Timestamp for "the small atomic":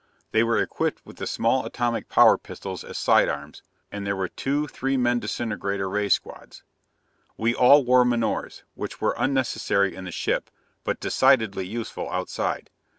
1.17-2.09